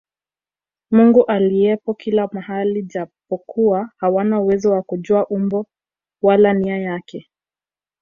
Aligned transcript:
Mungu 0.91 1.25
aliyepo 1.25 1.93
kila 1.93 2.27
mahali 2.31 2.83
japokuwa 2.83 3.89
hawana 3.97 4.39
uwezo 4.41 4.71
wa 4.71 4.81
kujua 4.81 5.27
umbo 5.27 5.65
wala 6.21 6.53
nia 6.53 6.77
yake 6.77 7.29